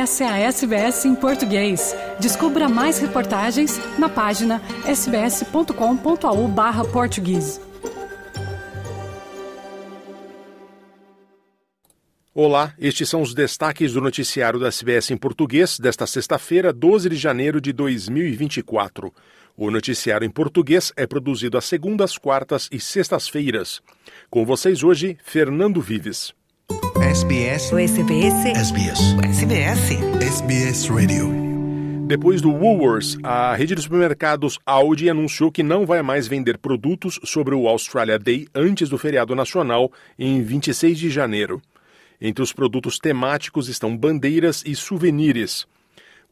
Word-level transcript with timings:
Essa 0.00 0.24
é 0.24 0.28
a 0.28 0.38
SBS 0.38 1.04
em 1.04 1.14
português. 1.14 1.94
Descubra 2.18 2.66
mais 2.70 2.98
reportagens 2.98 3.78
na 3.98 4.08
página 4.08 4.62
sbs.com.au/português. 4.86 7.60
Olá, 12.34 12.72
estes 12.78 13.10
são 13.10 13.20
os 13.20 13.34
destaques 13.34 13.92
do 13.92 14.00
noticiário 14.00 14.58
da 14.58 14.68
SBS 14.68 15.10
em 15.10 15.18
português 15.18 15.78
desta 15.78 16.06
sexta-feira, 16.06 16.72
12 16.72 17.10
de 17.10 17.16
janeiro 17.16 17.60
de 17.60 17.70
2024. 17.70 19.12
O 19.54 19.70
noticiário 19.70 20.24
em 20.24 20.30
português 20.30 20.94
é 20.96 21.06
produzido 21.06 21.58
às 21.58 21.66
segundas, 21.66 22.16
quartas 22.16 22.70
e 22.72 22.80
sextas-feiras. 22.80 23.82
Com 24.30 24.46
vocês 24.46 24.82
hoje, 24.82 25.18
Fernando 25.22 25.78
Vives. 25.78 26.32
SBS. 27.10 27.72
O 27.72 27.78
SBS. 27.78 28.34
SBS. 28.46 29.00
SBS. 29.24 29.98
SBS 30.22 30.88
Radio. 30.88 31.28
Depois 32.06 32.40
do 32.40 32.52
Woolworths, 32.52 33.18
a 33.24 33.52
rede 33.56 33.74
de 33.74 33.82
supermercados 33.82 34.60
Aldi 34.64 35.10
anunciou 35.10 35.50
que 35.50 35.64
não 35.64 35.84
vai 35.84 36.02
mais 36.02 36.28
vender 36.28 36.56
produtos 36.58 37.18
sobre 37.24 37.52
o 37.52 37.66
Australia 37.66 38.16
Day 38.16 38.46
antes 38.54 38.88
do 38.88 38.96
feriado 38.96 39.34
nacional, 39.34 39.90
em 40.16 40.40
26 40.40 40.96
de 40.96 41.10
janeiro. 41.10 41.60
Entre 42.20 42.44
os 42.44 42.52
produtos 42.52 42.96
temáticos 42.96 43.68
estão 43.68 43.96
bandeiras 43.96 44.62
e 44.64 44.76
souvenirs. 44.76 45.66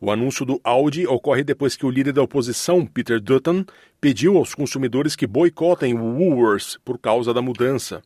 O 0.00 0.12
anúncio 0.12 0.46
do 0.46 0.60
Audi 0.62 1.08
ocorre 1.08 1.42
depois 1.42 1.74
que 1.74 1.86
o 1.86 1.90
líder 1.90 2.12
da 2.12 2.22
oposição, 2.22 2.86
Peter 2.86 3.20
Dutton, 3.20 3.64
pediu 4.00 4.36
aos 4.36 4.54
consumidores 4.54 5.16
que 5.16 5.26
boicotem 5.26 5.92
o 5.94 6.04
Woolworths 6.04 6.78
por 6.84 7.00
causa 7.00 7.34
da 7.34 7.42
mudança. 7.42 8.00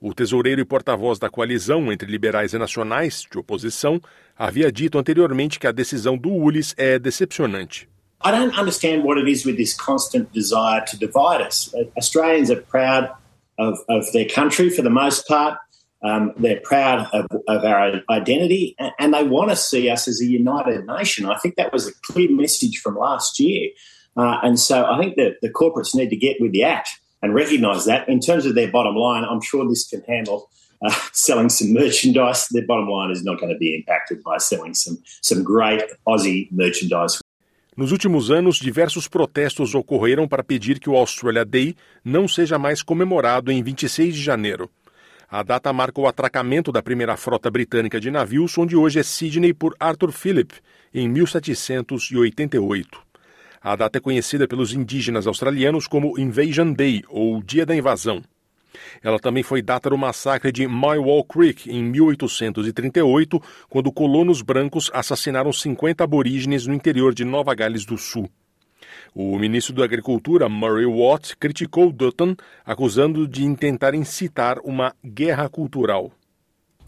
O 0.00 0.14
tesoureiro 0.14 0.60
e 0.60 0.64
porta-voz 0.64 1.18
da 1.18 1.28
coalizão 1.28 1.92
entre 1.92 2.08
liberais 2.08 2.52
e 2.52 2.58
nacionais, 2.58 3.26
de 3.28 3.36
oposição, 3.36 4.00
havia 4.36 4.70
dito 4.70 4.96
anteriormente 4.96 5.58
que 5.58 5.66
a 5.66 5.72
decisão 5.72 6.16
do 6.16 6.30
Ulis 6.30 6.72
é 6.76 7.00
decepcionante. 7.00 7.88
I 8.24 8.30
don't 8.30 8.56
understand 8.56 9.04
what 9.04 9.18
it 9.18 9.28
is 9.28 9.44
with 9.44 9.56
this 9.56 9.74
constant 9.74 10.28
desire 10.32 10.84
to 10.86 10.96
divide 10.96 11.44
us. 11.44 11.72
Australians 11.96 12.50
are 12.50 12.62
proud 12.62 13.10
of, 13.58 13.78
of 13.88 14.10
their 14.12 14.26
country 14.26 14.70
for 14.70 14.82
the 14.82 14.90
most 14.90 15.26
part. 15.26 15.58
Um, 16.02 16.32
they're 16.36 16.60
proud 16.62 17.08
of, 17.12 17.26
of, 17.48 17.64
our 17.64 18.00
identity 18.08 18.76
and 19.00 19.12
they 19.12 19.24
want 19.24 19.50
to 19.50 19.56
see 19.56 19.90
us 19.90 20.06
as 20.06 20.20
a 20.20 20.26
united 20.26 20.86
nation. 20.86 21.26
I 21.26 21.36
think 21.38 21.56
that 21.56 21.72
was 21.72 21.88
a 21.88 21.92
clear 22.06 22.30
message 22.30 22.78
from 22.78 22.96
last 22.96 23.40
year. 23.40 23.70
Uh, 24.16 24.38
and 24.44 24.60
so 24.60 24.84
I 24.84 24.96
think 25.00 25.16
that 25.16 25.38
the 25.42 25.50
corporates 25.50 25.92
need 25.96 26.10
to 26.10 26.16
get 26.16 26.36
with 26.40 26.52
the 26.52 26.62
act 26.62 27.00
and 27.22 27.34
recognise 27.34 27.86
that. 27.86 28.08
In 28.08 28.20
terms 28.20 28.46
of 28.46 28.54
their 28.54 28.70
bottom 28.70 28.96
line, 28.96 29.24
I'm 29.24 29.40
sure 29.40 29.66
this 29.68 29.88
can 29.88 30.02
handle 30.02 30.48
uh, 30.82 30.90
selling 31.12 31.48
some 31.48 31.72
merchandise. 31.72 32.46
Their 32.50 32.66
bottom 32.66 32.88
line 32.88 33.10
is 33.10 33.24
not 33.24 33.40
going 33.40 33.52
to 33.52 33.58
be 33.58 33.74
impacted 33.74 34.22
by 34.22 34.38
selling 34.38 34.74
some, 34.74 34.98
some 35.22 35.42
great 35.42 35.82
Aussie 36.06 36.48
merchandise. 36.50 37.20
Nos 37.76 37.92
últimos 37.92 38.28
anos, 38.28 38.56
diversos 38.56 39.06
protestos 39.06 39.72
ocorreram 39.72 40.26
para 40.26 40.42
pedir 40.42 40.80
que 40.80 40.90
o 40.90 40.96
Australia 40.96 41.44
Day 41.44 41.76
não 42.04 42.26
seja 42.26 42.58
mais 42.58 42.82
comemorado 42.82 43.52
em 43.52 43.62
26 43.62 44.16
de 44.16 44.20
janeiro. 44.20 44.68
A 45.30 45.44
data 45.44 45.72
marca 45.72 46.00
o 46.00 46.08
atracamento 46.08 46.72
da 46.72 46.82
primeira 46.82 47.16
frota 47.16 47.48
britânica 47.48 48.00
de 48.00 48.10
navios, 48.10 48.58
onde 48.58 48.74
hoje 48.74 48.98
é 48.98 49.04
Sydney 49.04 49.54
por 49.54 49.76
Arthur 49.78 50.10
Phillip, 50.10 50.54
em 50.92 51.08
1788. 51.08 53.07
A 53.68 53.76
data 53.76 53.98
é 53.98 54.00
conhecida 54.00 54.48
pelos 54.48 54.72
indígenas 54.72 55.26
australianos 55.26 55.86
como 55.86 56.18
Invasion 56.18 56.72
Day, 56.72 57.04
ou 57.06 57.42
Dia 57.42 57.66
da 57.66 57.76
Invasão. 57.76 58.22
Ela 59.02 59.18
também 59.18 59.42
foi 59.42 59.60
data 59.60 59.90
do 59.90 59.98
massacre 59.98 60.50
de 60.50 60.66
Mywall 60.66 61.22
Creek, 61.22 61.70
em 61.70 61.82
1838, 61.82 63.38
quando 63.68 63.92
colonos 63.92 64.40
brancos 64.40 64.90
assassinaram 64.94 65.52
50 65.52 66.02
aborígenes 66.02 66.66
no 66.66 66.72
interior 66.72 67.12
de 67.12 67.26
Nova 67.26 67.54
Gales 67.54 67.84
do 67.84 67.98
Sul. 67.98 68.30
O 69.14 69.38
ministro 69.38 69.74
da 69.74 69.84
Agricultura, 69.84 70.48
Murray 70.48 70.86
Watt, 70.86 71.36
criticou 71.36 71.92
Dutton, 71.92 72.36
acusando 72.64 73.28
de 73.28 73.54
tentar 73.54 73.94
incitar 73.94 74.56
uma 74.64 74.94
guerra 75.04 75.46
cultural. 75.50 76.10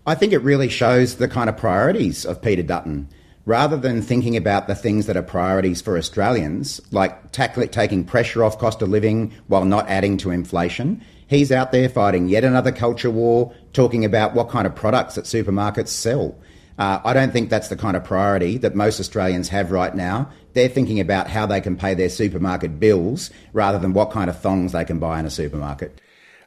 I 0.08 0.16
think 0.16 0.34
it 0.34 0.42
really 0.42 0.70
shows 0.70 1.14
the 1.16 1.28
kind 1.28 1.50
of 1.50 1.60
priorities 1.60 2.24
of 2.24 2.40
Peter 2.40 2.62
Dutton. 2.62 3.06
Rather 3.46 3.76
than 3.76 4.02
thinking 4.02 4.36
about 4.36 4.66
the 4.66 4.74
things 4.74 5.06
that 5.06 5.16
are 5.16 5.22
priorities 5.22 5.80
for 5.80 5.96
Australians, 5.96 6.80
like 6.90 7.32
tackling, 7.32 7.68
taking 7.68 8.04
pressure 8.04 8.44
off 8.44 8.58
cost 8.58 8.82
of 8.82 8.88
living 8.88 9.32
while 9.46 9.64
not 9.64 9.88
adding 9.88 10.16
to 10.18 10.30
inflation, 10.30 11.02
he's 11.26 11.50
out 11.50 11.72
there 11.72 11.88
fighting 11.88 12.28
yet 12.28 12.44
another 12.44 12.70
culture 12.70 13.10
war, 13.10 13.52
talking 13.72 14.04
about 14.04 14.34
what 14.34 14.50
kind 14.50 14.66
of 14.66 14.74
products 14.74 15.14
that 15.14 15.24
supermarkets 15.24 15.88
sell. 15.88 16.36
Uh, 16.78 17.00
I 17.04 17.12
don't 17.12 17.32
think 17.32 17.50
that's 17.50 17.68
the 17.68 17.76
kind 17.76 17.96
of 17.96 18.04
priority 18.04 18.58
that 18.58 18.74
most 18.74 19.00
Australians 19.00 19.48
have 19.50 19.70
right 19.70 19.94
now. 19.94 20.30
They're 20.52 20.68
thinking 20.68 21.00
about 21.00 21.28
how 21.28 21.46
they 21.46 21.60
can 21.60 21.76
pay 21.76 21.94
their 21.94 22.08
supermarket 22.08 22.80
bills 22.80 23.30
rather 23.52 23.78
than 23.78 23.92
what 23.92 24.10
kind 24.10 24.30
of 24.30 24.38
thongs 24.38 24.72
they 24.72 24.84
can 24.84 24.98
buy 24.98 25.20
in 25.20 25.26
a 25.26 25.30
supermarket. 25.30 26.00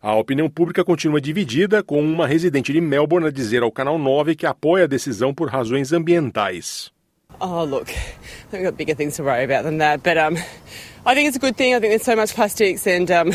A 0.03 0.13
opinião 0.17 0.49
pública 0.49 0.83
continua 0.83 1.21
dividida, 1.21 1.81
com 1.81 2.03
uma 2.03 2.27
residente 2.27 2.73
de 2.73 2.81
Melbourne 2.81 3.27
a 3.27 3.31
dizer 3.31 3.63
ao 3.63 3.71
Canal 3.71 3.97
9 3.97 4.35
que 4.35 4.45
apoia 4.45 4.83
a 4.83 4.87
decisão 4.87 5.33
por 5.33 5.47
razões 5.47 5.93
ambientais. 5.93 6.91
Oh, 7.39 7.63
look, 7.63 7.89
we've 8.51 8.65
got 8.65 8.75
bigger 8.75 8.97
things 8.97 9.15
to 9.15 9.23
worry 9.23 9.45
about 9.45 9.63
than 9.63 9.77
that. 9.77 10.03
But 10.03 10.17
um, 10.17 10.35
I 11.05 11.15
think 11.15 11.29
it's 11.29 11.37
a 11.37 11.39
good 11.39 11.55
thing. 11.55 11.73
I 11.73 11.79
think 11.79 11.91
there's 11.91 12.03
so 12.03 12.17
much 12.17 12.35
plastics 12.35 12.85
and 12.85 13.09
um, 13.11 13.31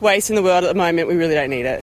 waste 0.00 0.28
in 0.28 0.34
the 0.34 0.42
world 0.42 0.64
at 0.64 0.72
the 0.72 0.74
moment, 0.74 1.06
we 1.06 1.14
really 1.14 1.36
don't 1.36 1.50
need 1.50 1.66
it. 1.66 1.78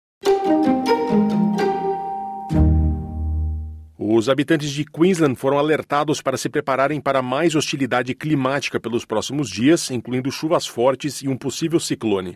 Os 3.99 4.29
habitantes 4.29 4.71
de 4.71 4.83
Queensland 4.83 5.35
foram 5.35 5.59
alertados 5.59 6.23
para 6.23 6.37
se 6.37 6.49
prepararem 6.49 6.99
para 6.99 7.21
mais 7.21 7.53
hostilidade 7.53 8.15
climática 8.15 8.79
pelos 8.79 9.05
próximos 9.05 9.47
dias, 9.47 9.91
incluindo 9.91 10.31
chuvas 10.31 10.65
fortes 10.65 11.21
e 11.21 11.27
um 11.27 11.37
possível 11.37 11.79
ciclone. 11.79 12.35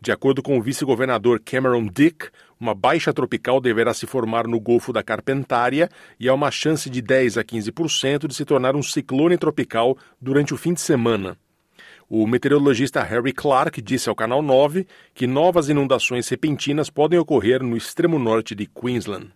De 0.00 0.12
acordo 0.12 0.42
com 0.42 0.58
o 0.58 0.62
vice-governador 0.62 1.40
Cameron 1.44 1.86
Dick, 1.86 2.28
uma 2.58 2.74
baixa 2.74 3.12
tropical 3.12 3.60
deverá 3.60 3.92
se 3.92 4.06
formar 4.06 4.46
no 4.46 4.60
Golfo 4.60 4.92
da 4.92 5.02
Carpentária 5.02 5.88
e 6.18 6.28
há 6.28 6.34
uma 6.34 6.50
chance 6.50 6.88
de 6.88 7.02
10 7.02 7.38
a 7.38 7.44
15% 7.44 8.26
de 8.26 8.34
se 8.34 8.44
tornar 8.44 8.76
um 8.76 8.82
ciclone 8.82 9.36
tropical 9.36 9.96
durante 10.20 10.54
o 10.54 10.56
fim 10.56 10.72
de 10.72 10.80
semana. 10.80 11.36
O 12.08 12.26
meteorologista 12.26 13.02
Harry 13.02 13.32
Clark 13.32 13.80
disse 13.80 14.08
ao 14.08 14.14
Canal 14.14 14.42
9 14.42 14.86
que 15.14 15.26
novas 15.26 15.68
inundações 15.68 16.28
repentinas 16.28 16.90
podem 16.90 17.18
ocorrer 17.18 17.62
no 17.62 17.76
extremo 17.76 18.18
norte 18.18 18.54
de 18.54 18.66
Queensland. 18.66 19.32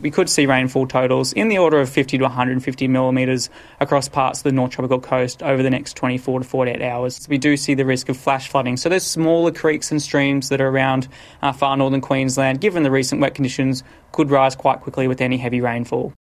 We 0.00 0.10
could 0.10 0.30
see 0.30 0.46
rainfall 0.46 0.86
totals 0.86 1.34
in 1.34 1.48
the 1.48 1.58
order 1.58 1.78
of 1.78 1.90
50 1.90 2.16
to 2.18 2.24
150 2.24 2.88
millimetres 2.88 3.50
across 3.80 4.08
parts 4.08 4.40
of 4.40 4.44
the 4.44 4.52
North 4.52 4.70
Tropical 4.70 4.98
Coast 4.98 5.42
over 5.42 5.62
the 5.62 5.68
next 5.68 5.94
24 5.96 6.40
to 6.40 6.44
48 6.44 6.82
hours. 6.82 7.26
We 7.28 7.36
do 7.36 7.56
see 7.56 7.74
the 7.74 7.84
risk 7.84 8.08
of 8.08 8.16
flash 8.16 8.48
flooding. 8.48 8.78
So 8.78 8.88
there's 8.88 9.04
smaller 9.04 9.52
creeks 9.52 9.90
and 9.90 10.00
streams 10.00 10.48
that 10.48 10.60
are 10.60 10.68
around 10.68 11.08
uh, 11.42 11.52
far 11.52 11.76
northern 11.76 12.00
Queensland, 12.00 12.60
given 12.60 12.82
the 12.82 12.90
recent 12.90 13.20
wet 13.20 13.34
conditions, 13.34 13.84
could 14.12 14.30
rise 14.30 14.56
quite 14.56 14.80
quickly 14.80 15.06
with 15.06 15.20
any 15.20 15.36
heavy 15.36 15.60
rainfall. 15.60 16.14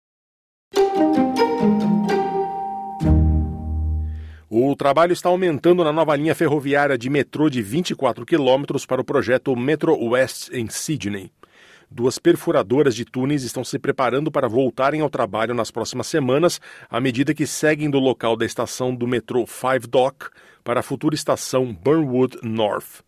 O 4.48 4.74
trabalho 4.74 5.12
está 5.12 5.28
aumentando 5.28 5.84
na 5.84 5.92
nova 5.92 6.16
linha 6.16 6.34
ferroviária 6.34 6.96
de 6.96 7.10
metrô 7.10 7.50
de 7.50 7.60
24 7.60 8.24
quilômetros 8.24 8.86
para 8.86 9.02
o 9.02 9.04
projeto 9.04 9.54
Metro 9.54 9.94
West 10.02 10.48
em 10.50 10.66
Sydney. 10.70 11.30
Duas 11.90 12.18
perfuradoras 12.18 12.94
de 12.94 13.04
túneis 13.04 13.44
estão 13.44 13.64
se 13.64 13.78
preparando 13.78 14.30
para 14.30 14.48
voltarem 14.48 15.00
ao 15.00 15.10
trabalho 15.10 15.54
nas 15.54 15.70
próximas 15.70 16.08
semanas, 16.08 16.60
à 16.90 17.00
medida 17.00 17.34
que 17.34 17.46
seguem 17.46 17.88
do 17.88 17.98
local 17.98 18.36
da 18.36 18.44
estação 18.44 18.94
do 18.94 19.06
metrô 19.06 19.46
Five 19.46 19.86
Dock 19.86 20.26
para 20.64 20.80
a 20.80 20.82
futura 20.82 21.14
estação 21.14 21.72
Burnwood 21.72 22.38
North. 22.42 23.04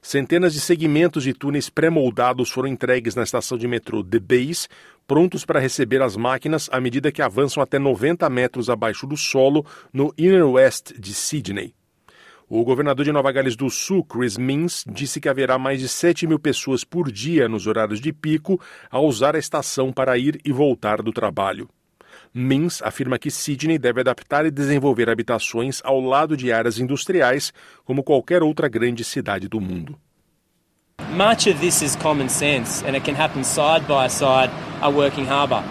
Centenas 0.00 0.52
de 0.52 0.60
segmentos 0.60 1.24
de 1.24 1.32
túneis 1.32 1.70
pré-moldados 1.70 2.50
foram 2.50 2.68
entregues 2.68 3.14
na 3.14 3.22
estação 3.22 3.56
de 3.56 3.66
metrô 3.66 4.04
The 4.04 4.18
Base, 4.18 4.68
prontos 5.06 5.44
para 5.44 5.60
receber 5.60 6.02
as 6.02 6.16
máquinas 6.16 6.68
à 6.72 6.80
medida 6.80 7.10
que 7.10 7.22
avançam 7.22 7.62
até 7.62 7.78
90 7.78 8.28
metros 8.28 8.68
abaixo 8.68 9.06
do 9.06 9.16
solo 9.16 9.64
no 9.92 10.12
Inner 10.18 10.46
West 10.46 10.92
de 10.98 11.14
Sydney. 11.14 11.74
O 12.54 12.64
governador 12.64 13.02
de 13.02 13.12
Nova 13.12 13.32
Gales 13.32 13.56
do 13.56 13.70
Sul, 13.70 14.04
Chris 14.04 14.36
Minns, 14.36 14.84
disse 14.86 15.18
que 15.18 15.26
haverá 15.30 15.56
mais 15.56 15.80
de 15.80 15.88
7 15.88 16.26
mil 16.26 16.38
pessoas 16.38 16.84
por 16.84 17.10
dia 17.10 17.48
nos 17.48 17.66
horários 17.66 17.98
de 17.98 18.12
pico 18.12 18.60
a 18.90 19.00
usar 19.00 19.34
a 19.34 19.38
estação 19.38 19.90
para 19.90 20.18
ir 20.18 20.38
e 20.44 20.52
voltar 20.52 21.00
do 21.00 21.14
trabalho. 21.14 21.66
Minns 22.34 22.82
afirma 22.82 23.18
que 23.18 23.30
Sydney 23.30 23.78
deve 23.78 24.02
adaptar 24.02 24.44
e 24.44 24.50
desenvolver 24.50 25.08
habitações 25.08 25.80
ao 25.82 25.98
lado 25.98 26.36
de 26.36 26.52
áreas 26.52 26.78
industriais, 26.78 27.54
como 27.86 28.02
qualquer 28.02 28.42
outra 28.42 28.68
grande 28.68 29.02
cidade 29.02 29.48
do 29.48 29.58
mundo. 29.58 29.98
Much 31.08 31.48
of 31.48 31.58
this 31.58 31.80
is 31.80 31.96
common 31.96 32.28
sense 32.28 32.84
and 32.86 32.94
it 32.94 33.02
can 33.02 33.14
happen 33.14 33.42
side 33.42 33.86
by 33.86 34.10
side 34.10 34.52
a 34.82 34.90
working 34.90 35.24
harbour. 35.24 35.64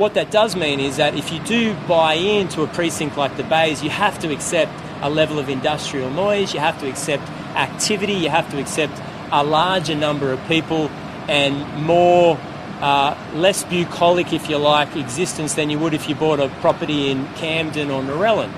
What 0.00 0.14
that 0.14 0.32
does 0.32 0.56
mean 0.56 0.80
is 0.80 0.96
that 0.96 1.16
if 1.16 1.32
you 1.32 1.38
do 1.44 1.76
buy 1.86 2.16
into 2.16 2.64
a 2.64 2.66
precinct 2.66 3.16
like 3.16 3.36
the 3.36 3.44
Bays, 3.44 3.84
you 3.84 3.90
have 3.90 4.18
to 4.18 4.32
accept 4.32 4.72
a 5.02 5.10
level 5.10 5.38
of 5.38 5.48
industrial 5.48 6.10
noise, 6.10 6.54
you 6.54 6.60
have 6.60 6.78
to 6.80 6.88
accept 6.88 7.22
activity, 7.56 8.14
you 8.14 8.28
have 8.28 8.50
to 8.50 8.60
accept 8.60 9.00
a 9.32 9.42
larger 9.42 9.94
number 9.94 10.32
of 10.32 10.46
people 10.46 10.90
and 11.28 11.82
more 11.82 12.38
uh, 12.80 13.16
less 13.34 13.64
bucolic, 13.64 14.32
if 14.32 14.48
you 14.48 14.58
like, 14.58 14.94
existence 14.96 15.54
than 15.54 15.70
you 15.70 15.78
would 15.78 15.94
if 15.94 16.08
you 16.08 16.14
bought 16.14 16.40
a 16.40 16.48
property 16.60 17.10
in 17.10 17.26
Camden 17.36 17.90
or 17.90 18.02
Narellan. 18.02 18.52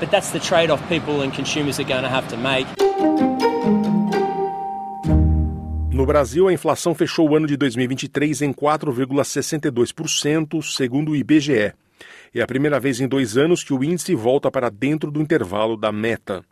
But 0.00 0.10
that's 0.10 0.30
the 0.30 0.40
trade 0.40 0.70
off 0.70 0.86
people 0.88 1.22
and 1.22 1.32
consumers 1.32 1.78
are 1.78 1.84
going 1.84 2.02
to 2.02 2.08
have 2.08 2.28
to 2.28 2.36
make. 2.36 2.66
No 5.92 6.06
Brasil, 6.06 6.46
a 6.46 6.52
inflação 6.52 6.94
fechou 6.94 7.28
o 7.28 7.36
ano 7.36 7.46
de 7.46 7.56
2023 7.56 8.42
em 8.42 8.52
4,62%, 8.52 10.62
segundo 10.62 11.10
o 11.10 11.16
IBGE. 11.16 11.72
É 12.34 12.40
a 12.40 12.46
primeira 12.46 12.78
vez 12.78 13.00
em 13.00 13.08
dois 13.08 13.36
anos 13.36 13.64
que 13.64 13.72
o 13.72 13.82
índice 13.82 14.14
volta 14.14 14.48
para 14.50 14.70
dentro 14.70 15.10
do 15.10 15.20
intervalo 15.20 15.76
da 15.76 15.90
meta. 15.90 16.44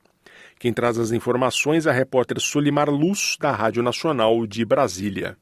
Quem 0.58 0.72
traz 0.72 0.98
as 0.98 1.12
informações 1.12 1.86
é 1.86 1.90
a 1.90 1.92
repórter 1.92 2.40
Solimar 2.40 2.88
Luz, 2.88 3.36
da 3.38 3.52
Rádio 3.52 3.82
Nacional 3.82 4.46
de 4.46 4.64
Brasília. 4.64 5.36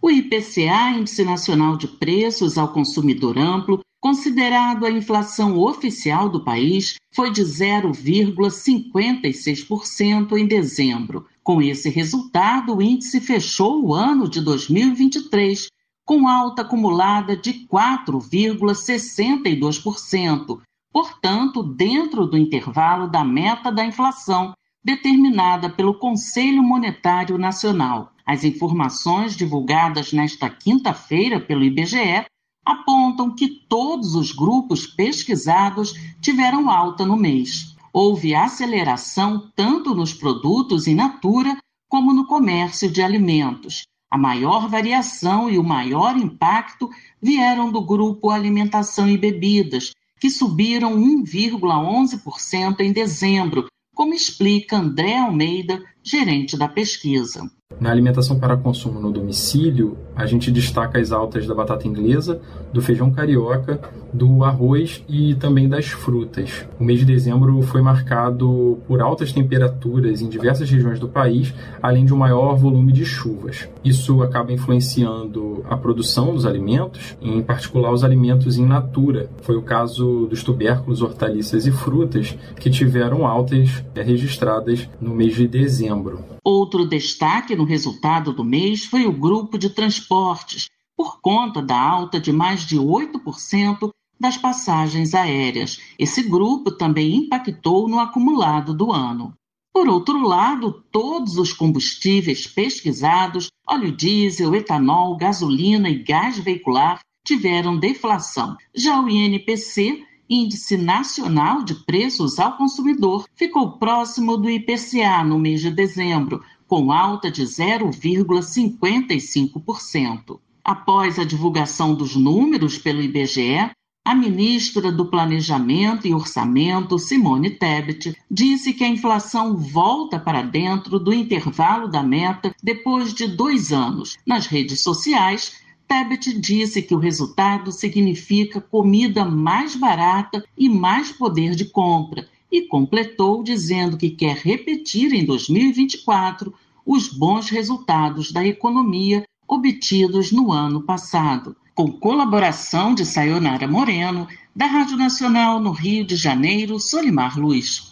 O 0.00 0.10
IPCA, 0.10 0.92
Índice 0.98 1.22
Nacional 1.24 1.76
de 1.76 1.86
Preços 1.86 2.56
ao 2.58 2.72
Consumidor 2.72 3.38
Amplo, 3.38 3.80
considerado 4.00 4.84
a 4.84 4.90
inflação 4.90 5.56
oficial 5.58 6.28
do 6.28 6.42
país, 6.44 6.96
foi 7.14 7.30
de 7.30 7.42
0,56% 7.42 10.36
em 10.36 10.46
dezembro. 10.46 11.26
Com 11.42 11.62
esse 11.62 11.88
resultado, 11.88 12.76
o 12.76 12.82
índice 12.82 13.18
fechou 13.20 13.82
o 13.82 13.94
ano 13.94 14.28
de 14.28 14.42
2023 14.42 15.68
com 16.04 16.28
alta 16.28 16.62
acumulada 16.62 17.36
de 17.36 17.66
4,62%, 17.66 20.60
portanto, 20.92 21.62
dentro 21.62 22.26
do 22.26 22.36
intervalo 22.36 23.08
da 23.08 23.24
meta 23.24 23.72
da 23.72 23.84
inflação 23.84 24.52
determinada 24.84 25.70
pelo 25.70 25.98
Conselho 25.98 26.62
Monetário 26.62 27.38
Nacional. 27.38 28.12
As 28.26 28.44
informações 28.44 29.34
divulgadas 29.34 30.12
nesta 30.12 30.50
quinta-feira 30.50 31.40
pelo 31.40 31.64
IBGE 31.64 32.26
apontam 32.64 33.34
que 33.34 33.48
todos 33.68 34.14
os 34.14 34.32
grupos 34.32 34.86
pesquisados 34.86 35.94
tiveram 36.20 36.70
alta 36.70 37.04
no 37.04 37.16
mês. 37.16 37.74
Houve 37.92 38.34
aceleração 38.34 39.50
tanto 39.54 39.94
nos 39.94 40.12
produtos 40.12 40.86
in 40.86 40.94
natura 40.94 41.56
como 41.88 42.12
no 42.12 42.26
comércio 42.26 42.90
de 42.90 43.02
alimentos. 43.02 43.84
A 44.10 44.18
maior 44.18 44.68
variação 44.68 45.50
e 45.50 45.58
o 45.58 45.64
maior 45.64 46.16
impacto 46.16 46.88
vieram 47.20 47.72
do 47.72 47.80
grupo 47.80 48.30
Alimentação 48.30 49.08
e 49.08 49.18
Bebidas, 49.18 49.92
que 50.20 50.30
subiram 50.30 50.96
1,11% 50.96 52.80
em 52.80 52.92
dezembro, 52.92 53.66
como 53.94 54.14
explica 54.14 54.76
André 54.76 55.18
Almeida, 55.18 55.82
gerente 56.04 56.56
da 56.56 56.68
pesquisa. 56.68 57.40
Na 57.80 57.90
alimentação 57.90 58.38
para 58.38 58.56
consumo 58.56 59.00
no 59.00 59.10
domicílio, 59.10 59.98
a 60.14 60.26
gente 60.26 60.50
destaca 60.50 60.98
as 60.98 61.10
altas 61.10 61.46
da 61.46 61.54
batata 61.54 61.88
inglesa, 61.88 62.40
do 62.72 62.80
feijão 62.80 63.10
carioca, 63.10 63.80
do 64.12 64.44
arroz 64.44 65.02
e 65.08 65.34
também 65.34 65.68
das 65.68 65.86
frutas. 65.86 66.66
O 66.78 66.84
mês 66.84 67.00
de 67.00 67.04
dezembro 67.04 67.60
foi 67.62 67.82
marcado 67.82 68.78
por 68.86 69.00
altas 69.00 69.32
temperaturas 69.32 70.20
em 70.20 70.28
diversas 70.28 70.70
regiões 70.70 71.00
do 71.00 71.08
país, 71.08 71.52
além 71.82 72.04
de 72.04 72.14
um 72.14 72.16
maior 72.16 72.54
volume 72.54 72.92
de 72.92 73.04
chuvas. 73.04 73.68
Isso 73.82 74.22
acaba 74.22 74.52
influenciando 74.52 75.64
a 75.68 75.76
produção 75.76 76.32
dos 76.32 76.46
alimentos, 76.46 77.16
em 77.20 77.42
particular 77.42 77.92
os 77.92 78.04
alimentos 78.04 78.56
in 78.56 78.66
natura. 78.66 79.28
Foi 79.42 79.56
o 79.56 79.62
caso 79.62 80.26
dos 80.26 80.44
tubérculos, 80.44 81.02
hortaliças 81.02 81.66
e 81.66 81.72
frutas, 81.72 82.36
que 82.60 82.70
tiveram 82.70 83.26
altas 83.26 83.84
registradas 83.94 84.88
no 85.00 85.14
mês 85.14 85.34
de 85.34 85.48
dezembro. 85.48 85.93
Outro 86.42 86.86
destaque 86.86 87.54
no 87.54 87.64
resultado 87.64 88.32
do 88.32 88.44
mês 88.44 88.84
foi 88.84 89.06
o 89.06 89.12
grupo 89.12 89.58
de 89.58 89.70
transportes, 89.70 90.68
por 90.96 91.20
conta 91.20 91.60
da 91.60 91.78
alta 91.78 92.20
de 92.20 92.32
mais 92.32 92.66
de 92.66 92.78
8% 92.78 93.90
das 94.18 94.36
passagens 94.36 95.14
aéreas. 95.14 95.80
Esse 95.98 96.22
grupo 96.22 96.70
também 96.70 97.16
impactou 97.16 97.88
no 97.88 97.98
acumulado 97.98 98.72
do 98.72 98.92
ano. 98.92 99.34
Por 99.72 99.88
outro 99.88 100.22
lado, 100.22 100.84
todos 100.92 101.36
os 101.36 101.52
combustíveis 101.52 102.46
pesquisados, 102.46 103.50
óleo 103.68 103.90
diesel, 103.90 104.54
etanol, 104.54 105.16
gasolina 105.16 105.90
e 105.90 106.02
gás 106.02 106.38
veicular, 106.38 107.00
tiveram 107.24 107.76
deflação. 107.76 108.56
Já 108.72 109.00
o 109.00 109.08
INPC 109.08 110.04
Índice 110.34 110.76
Nacional 110.76 111.62
de 111.62 111.76
Preços 111.76 112.40
ao 112.40 112.56
Consumidor 112.56 113.24
ficou 113.36 113.78
próximo 113.78 114.36
do 114.36 114.50
IPCA 114.50 115.22
no 115.22 115.38
mês 115.38 115.60
de 115.60 115.70
dezembro, 115.70 116.42
com 116.66 116.90
alta 116.90 117.30
de 117.30 117.44
0,55%. 117.44 120.40
Após 120.64 121.20
a 121.20 121.24
divulgação 121.24 121.94
dos 121.94 122.16
números 122.16 122.76
pelo 122.76 123.00
IBGE, 123.00 123.70
a 124.04 124.12
ministra 124.12 124.90
do 124.90 125.06
Planejamento 125.06 126.08
e 126.08 126.12
Orçamento, 126.12 126.98
Simone 126.98 127.50
Tebet, 127.50 128.18
disse 128.28 128.72
que 128.72 128.82
a 128.82 128.88
inflação 128.88 129.56
volta 129.56 130.18
para 130.18 130.42
dentro 130.42 130.98
do 130.98 131.12
intervalo 131.12 131.88
da 131.88 132.02
meta 132.02 132.52
depois 132.60 133.14
de 133.14 133.28
dois 133.28 133.72
anos. 133.72 134.18
Nas 134.26 134.46
redes 134.46 134.82
sociais, 134.82 135.62
Tebet 135.94 136.36
disse 136.40 136.82
que 136.82 136.92
o 136.92 136.98
resultado 136.98 137.70
significa 137.70 138.60
comida 138.60 139.24
mais 139.24 139.76
barata 139.76 140.44
e 140.58 140.68
mais 140.68 141.12
poder 141.12 141.54
de 141.54 141.66
compra 141.66 142.26
e 142.50 142.62
completou 142.62 143.44
dizendo 143.44 143.96
que 143.96 144.10
quer 144.10 144.36
repetir 144.38 145.12
em 145.14 145.24
2024 145.24 146.52
os 146.84 147.06
bons 147.06 147.48
resultados 147.48 148.32
da 148.32 148.44
economia 148.44 149.24
obtidos 149.46 150.32
no 150.32 150.50
ano 150.50 150.82
passado, 150.82 151.54
com 151.76 151.92
colaboração 151.92 152.92
de 152.92 153.06
Sayonara 153.06 153.68
Moreno, 153.68 154.26
da 154.54 154.66
Rádio 154.66 154.96
Nacional 154.96 155.60
no 155.60 155.70
Rio 155.70 156.04
de 156.04 156.16
Janeiro, 156.16 156.80
Solimar 156.80 157.38
Luiz. 157.38 157.86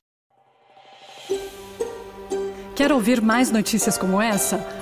Quer 2.74 2.90
ouvir 2.90 3.22
mais 3.22 3.52
notícias 3.52 3.96
como 3.96 4.20
essa? 4.20 4.81